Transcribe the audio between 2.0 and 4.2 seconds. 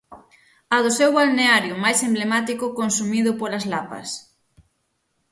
emblemático consumido polas lapas.